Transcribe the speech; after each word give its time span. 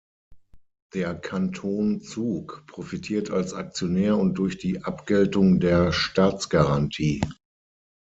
Der 0.95 1.13
Kanton 1.13 2.01
Zug 2.01 2.63
profitiert 2.65 3.29
als 3.29 3.53
Aktionär 3.53 4.17
und 4.17 4.33
durch 4.33 4.57
die 4.57 4.83
Abgeltung 4.83 5.59
der 5.59 5.91
Staatsgarantie. 5.93 7.21